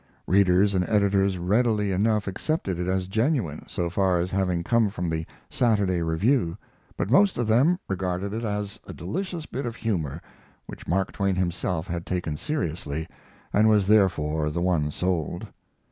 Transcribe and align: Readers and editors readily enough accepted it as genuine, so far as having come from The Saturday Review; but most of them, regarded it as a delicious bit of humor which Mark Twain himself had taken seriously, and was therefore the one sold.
Readers 0.25 0.73
and 0.73 0.83
editors 0.89 1.37
readily 1.37 1.91
enough 1.91 2.25
accepted 2.25 2.79
it 2.79 2.87
as 2.87 3.05
genuine, 3.05 3.63
so 3.69 3.87
far 3.87 4.19
as 4.19 4.31
having 4.31 4.63
come 4.63 4.89
from 4.89 5.11
The 5.11 5.27
Saturday 5.47 6.01
Review; 6.01 6.57
but 6.97 7.11
most 7.11 7.37
of 7.37 7.45
them, 7.45 7.77
regarded 7.87 8.33
it 8.33 8.43
as 8.43 8.79
a 8.87 8.93
delicious 8.93 9.45
bit 9.45 9.67
of 9.67 9.75
humor 9.75 10.19
which 10.65 10.87
Mark 10.87 11.11
Twain 11.11 11.35
himself 11.35 11.85
had 11.85 12.07
taken 12.07 12.35
seriously, 12.35 13.07
and 13.53 13.69
was 13.69 13.85
therefore 13.85 14.49
the 14.49 14.59
one 14.59 14.89
sold. 14.89 15.45